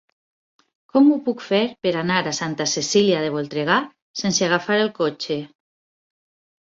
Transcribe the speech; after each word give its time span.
Com 0.93 1.09
ho 1.09 1.17
puc 1.27 1.43
fer 1.47 1.59
per 1.87 1.91
anar 2.01 2.17
a 2.31 2.33
Santa 2.39 2.67
Cecília 2.73 3.21
de 3.25 3.29
Voltregà 3.35 3.77
sense 4.23 4.45
agafar 4.51 4.79
el 4.87 4.91
cotxe? 5.03 5.39